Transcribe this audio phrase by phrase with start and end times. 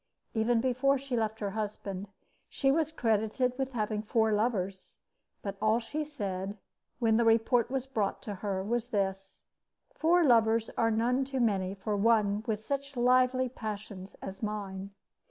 [0.33, 2.07] Even before she left her husband,
[2.49, 4.97] she was credited with having four lovers;
[5.43, 6.57] but all she said,
[6.97, 9.43] when the report was brought to her, was this:
[9.93, 14.89] "Four lovers are none too many for one with such lively passions as mine."